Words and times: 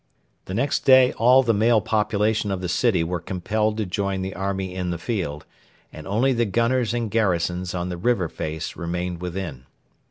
The 0.45 0.55
next 0.55 0.79
day 0.79 1.13
all 1.13 1.43
the 1.43 1.53
male 1.53 1.79
population 1.79 2.49
of 2.49 2.59
the 2.59 2.67
city 2.67 3.03
were 3.03 3.19
compelled 3.19 3.77
to 3.77 3.85
join 3.85 4.23
the 4.23 4.33
army 4.33 4.73
in 4.73 4.89
the 4.89 4.97
field, 4.97 5.45
and 5.93 6.07
only 6.07 6.33
the 6.33 6.43
gunners 6.45 6.91
and 6.91 7.11
garrisons 7.11 7.75
on 7.75 7.89
the 7.89 7.97
river 7.97 8.27
face 8.27 8.75
remained 8.75 9.21
within. 9.21 9.67